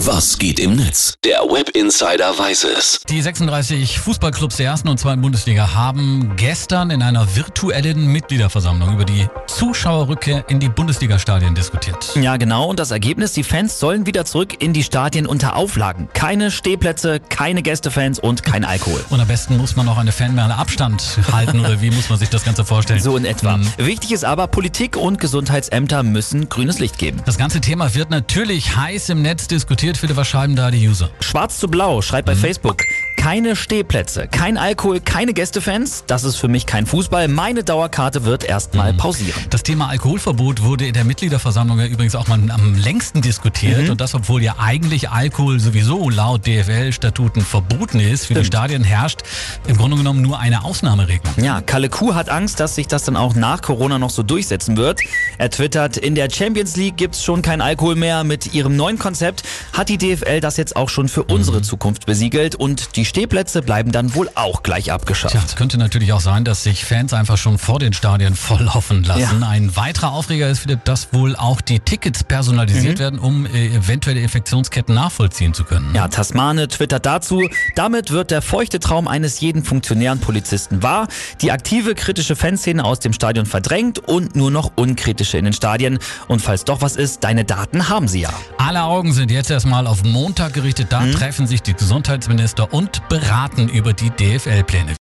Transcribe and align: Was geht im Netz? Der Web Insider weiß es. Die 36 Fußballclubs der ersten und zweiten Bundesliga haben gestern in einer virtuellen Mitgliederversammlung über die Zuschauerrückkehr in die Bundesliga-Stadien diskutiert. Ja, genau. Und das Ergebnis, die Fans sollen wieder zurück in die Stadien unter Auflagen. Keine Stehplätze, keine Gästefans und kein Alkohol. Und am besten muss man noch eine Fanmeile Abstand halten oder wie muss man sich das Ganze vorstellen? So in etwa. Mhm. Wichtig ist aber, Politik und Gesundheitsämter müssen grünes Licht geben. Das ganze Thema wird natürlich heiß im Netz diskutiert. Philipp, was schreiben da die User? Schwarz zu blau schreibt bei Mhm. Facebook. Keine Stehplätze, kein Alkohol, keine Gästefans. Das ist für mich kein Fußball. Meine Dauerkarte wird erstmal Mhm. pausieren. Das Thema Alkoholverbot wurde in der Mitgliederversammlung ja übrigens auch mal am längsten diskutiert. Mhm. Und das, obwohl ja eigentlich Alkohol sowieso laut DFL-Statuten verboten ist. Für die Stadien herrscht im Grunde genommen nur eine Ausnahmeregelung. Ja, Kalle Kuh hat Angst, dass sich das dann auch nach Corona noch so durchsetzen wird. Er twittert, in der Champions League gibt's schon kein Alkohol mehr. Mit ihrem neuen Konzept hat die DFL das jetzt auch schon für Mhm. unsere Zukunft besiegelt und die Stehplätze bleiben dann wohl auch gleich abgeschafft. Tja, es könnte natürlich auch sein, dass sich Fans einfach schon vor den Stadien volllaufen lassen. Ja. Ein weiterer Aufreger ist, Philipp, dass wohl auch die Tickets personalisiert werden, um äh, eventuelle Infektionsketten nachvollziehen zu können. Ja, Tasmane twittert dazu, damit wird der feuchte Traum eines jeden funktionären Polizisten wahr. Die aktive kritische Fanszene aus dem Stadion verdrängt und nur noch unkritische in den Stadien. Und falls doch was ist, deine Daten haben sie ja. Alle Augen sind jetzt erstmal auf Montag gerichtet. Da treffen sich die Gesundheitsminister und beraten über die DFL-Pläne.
Was 0.00 0.38
geht 0.38 0.60
im 0.60 0.76
Netz? 0.76 1.14
Der 1.24 1.38
Web 1.38 1.70
Insider 1.70 2.38
weiß 2.38 2.64
es. 2.64 3.00
Die 3.08 3.22
36 3.22 3.98
Fußballclubs 3.98 4.58
der 4.58 4.66
ersten 4.66 4.88
und 4.88 5.00
zweiten 5.00 5.22
Bundesliga 5.22 5.74
haben 5.74 6.36
gestern 6.36 6.90
in 6.90 7.02
einer 7.02 7.34
virtuellen 7.34 8.06
Mitgliederversammlung 8.06 8.92
über 8.92 9.06
die 9.06 9.26
Zuschauerrückkehr 9.56 10.44
in 10.50 10.60
die 10.60 10.68
Bundesliga-Stadien 10.68 11.54
diskutiert. 11.54 12.14
Ja, 12.14 12.36
genau. 12.36 12.66
Und 12.68 12.78
das 12.78 12.90
Ergebnis, 12.90 13.32
die 13.32 13.42
Fans 13.42 13.80
sollen 13.80 14.04
wieder 14.04 14.26
zurück 14.26 14.62
in 14.62 14.74
die 14.74 14.82
Stadien 14.84 15.26
unter 15.26 15.56
Auflagen. 15.56 16.10
Keine 16.12 16.50
Stehplätze, 16.50 17.20
keine 17.20 17.62
Gästefans 17.62 18.18
und 18.18 18.42
kein 18.42 18.66
Alkohol. 18.66 19.02
Und 19.08 19.18
am 19.18 19.26
besten 19.26 19.56
muss 19.56 19.74
man 19.74 19.86
noch 19.86 19.96
eine 19.96 20.12
Fanmeile 20.12 20.56
Abstand 20.56 21.18
halten 21.32 21.60
oder 21.60 21.80
wie 21.80 21.90
muss 21.90 22.10
man 22.10 22.18
sich 22.18 22.28
das 22.28 22.44
Ganze 22.44 22.66
vorstellen? 22.66 23.00
So 23.00 23.16
in 23.16 23.24
etwa. 23.24 23.56
Mhm. 23.56 23.66
Wichtig 23.78 24.12
ist 24.12 24.26
aber, 24.26 24.46
Politik 24.46 24.98
und 24.98 25.18
Gesundheitsämter 25.20 26.02
müssen 26.02 26.50
grünes 26.50 26.78
Licht 26.78 26.98
geben. 26.98 27.22
Das 27.24 27.38
ganze 27.38 27.62
Thema 27.62 27.94
wird 27.94 28.10
natürlich 28.10 28.76
heiß 28.76 29.08
im 29.08 29.22
Netz 29.22 29.48
diskutiert. 29.48 29.96
Philipp, 29.96 30.16
was 30.18 30.28
schreiben 30.28 30.54
da 30.54 30.70
die 30.70 30.86
User? 30.86 31.08
Schwarz 31.20 31.58
zu 31.58 31.68
blau 31.68 32.02
schreibt 32.02 32.26
bei 32.26 32.34
Mhm. 32.34 32.40
Facebook. 32.40 32.82
Keine 33.26 33.56
Stehplätze, 33.56 34.28
kein 34.28 34.56
Alkohol, 34.56 35.00
keine 35.00 35.32
Gästefans. 35.34 36.04
Das 36.06 36.22
ist 36.22 36.36
für 36.36 36.46
mich 36.46 36.64
kein 36.64 36.86
Fußball. 36.86 37.26
Meine 37.26 37.64
Dauerkarte 37.64 38.24
wird 38.24 38.44
erstmal 38.44 38.92
Mhm. 38.92 38.98
pausieren. 38.98 39.42
Das 39.50 39.64
Thema 39.64 39.88
Alkoholverbot 39.88 40.62
wurde 40.62 40.86
in 40.86 40.92
der 40.92 41.04
Mitgliederversammlung 41.04 41.80
ja 41.80 41.86
übrigens 41.86 42.14
auch 42.14 42.28
mal 42.28 42.38
am 42.52 42.76
längsten 42.76 43.22
diskutiert. 43.22 43.82
Mhm. 43.82 43.90
Und 43.90 44.00
das, 44.00 44.14
obwohl 44.14 44.44
ja 44.44 44.54
eigentlich 44.60 45.10
Alkohol 45.10 45.58
sowieso 45.58 46.08
laut 46.08 46.46
DFL-Statuten 46.46 47.40
verboten 47.42 47.98
ist. 47.98 48.26
Für 48.26 48.34
die 48.34 48.44
Stadien 48.44 48.84
herrscht 48.84 49.22
im 49.66 49.76
Grunde 49.76 49.96
genommen 49.96 50.22
nur 50.22 50.38
eine 50.38 50.62
Ausnahmeregelung. 50.64 51.34
Ja, 51.42 51.60
Kalle 51.62 51.88
Kuh 51.88 52.14
hat 52.14 52.28
Angst, 52.28 52.60
dass 52.60 52.76
sich 52.76 52.86
das 52.86 53.02
dann 53.06 53.16
auch 53.16 53.34
nach 53.34 53.60
Corona 53.60 53.98
noch 53.98 54.10
so 54.10 54.22
durchsetzen 54.22 54.76
wird. 54.76 55.00
Er 55.38 55.50
twittert, 55.50 55.96
in 55.96 56.14
der 56.14 56.30
Champions 56.30 56.76
League 56.76 56.96
gibt's 56.96 57.24
schon 57.24 57.42
kein 57.42 57.60
Alkohol 57.60 57.96
mehr. 57.96 58.22
Mit 58.22 58.54
ihrem 58.54 58.76
neuen 58.76 59.00
Konzept 59.00 59.42
hat 59.72 59.88
die 59.88 59.98
DFL 59.98 60.38
das 60.40 60.56
jetzt 60.58 60.76
auch 60.76 60.88
schon 60.90 61.08
für 61.08 61.22
Mhm. 61.24 61.30
unsere 61.34 61.62
Zukunft 61.62 62.06
besiegelt 62.06 62.54
und 62.54 62.94
die 62.94 63.04
Stehplätze 63.16 63.62
bleiben 63.62 63.92
dann 63.92 64.14
wohl 64.14 64.28
auch 64.34 64.62
gleich 64.62 64.92
abgeschafft. 64.92 65.32
Tja, 65.32 65.42
es 65.42 65.56
könnte 65.56 65.78
natürlich 65.78 66.12
auch 66.12 66.20
sein, 66.20 66.44
dass 66.44 66.64
sich 66.64 66.84
Fans 66.84 67.14
einfach 67.14 67.38
schon 67.38 67.56
vor 67.56 67.78
den 67.78 67.94
Stadien 67.94 68.34
volllaufen 68.36 69.04
lassen. 69.04 69.40
Ja. 69.40 69.48
Ein 69.48 69.74
weiterer 69.74 70.12
Aufreger 70.12 70.50
ist, 70.50 70.58
Philipp, 70.58 70.84
dass 70.84 71.14
wohl 71.14 71.34
auch 71.34 71.62
die 71.62 71.80
Tickets 71.80 72.24
personalisiert 72.24 72.98
werden, 72.98 73.18
um 73.18 73.46
äh, 73.46 73.68
eventuelle 73.68 74.20
Infektionsketten 74.20 74.94
nachvollziehen 74.94 75.54
zu 75.54 75.64
können. 75.64 75.94
Ja, 75.94 76.08
Tasmane 76.08 76.68
twittert 76.68 77.06
dazu, 77.06 77.48
damit 77.74 78.10
wird 78.10 78.30
der 78.30 78.42
feuchte 78.42 78.80
Traum 78.80 79.08
eines 79.08 79.40
jeden 79.40 79.64
funktionären 79.64 80.20
Polizisten 80.20 80.82
wahr. 80.82 81.08
Die 81.40 81.52
aktive 81.52 81.94
kritische 81.94 82.36
Fanszene 82.36 82.84
aus 82.84 83.00
dem 83.00 83.14
Stadion 83.14 83.46
verdrängt 83.46 83.98
und 83.98 84.36
nur 84.36 84.50
noch 84.50 84.72
unkritische 84.76 85.38
in 85.38 85.46
den 85.46 85.54
Stadien. 85.54 86.00
Und 86.28 86.42
falls 86.42 86.64
doch 86.64 86.82
was 86.82 86.96
ist, 86.96 87.24
deine 87.24 87.46
Daten 87.46 87.88
haben 87.88 88.08
sie 88.08 88.20
ja. 88.20 88.34
Alle 88.58 88.82
Augen 88.82 89.14
sind 89.14 89.30
jetzt 89.30 89.50
erstmal 89.50 89.86
auf 89.86 90.04
Montag 90.04 90.52
gerichtet. 90.52 90.88
Da 90.90 91.02
treffen 91.06 91.46
sich 91.46 91.62
die 91.62 91.72
Gesundheitsminister 91.72 92.74
und 92.74 93.05
beraten 93.08 93.68
über 93.68 93.92
die 93.92 94.10
DFL-Pläne. 94.10 94.94